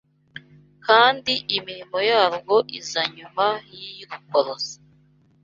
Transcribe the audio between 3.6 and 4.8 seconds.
y’iy’urukwaruz